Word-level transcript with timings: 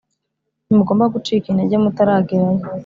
Ntimugomba 0.65 1.05
gucika 1.13 1.45
intege 1.49 1.75
mutaragerayo 1.83 2.67